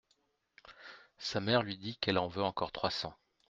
[1.19, 3.15] Sa mère lui dit qu'elle en veut encore trois cents.